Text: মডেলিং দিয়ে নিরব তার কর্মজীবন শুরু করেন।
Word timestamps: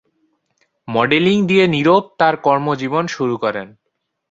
মডেলিং 0.87 1.37
দিয়ে 1.45 1.65
নিরব 1.67 2.03
তার 2.19 2.35
কর্মজীবন 2.37 3.05
শুরু 3.07 3.35
করেন। 3.37 3.67